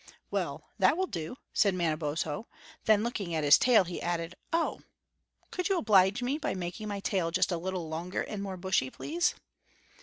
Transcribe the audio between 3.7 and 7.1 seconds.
he added, "Oh! could you oblige me by making my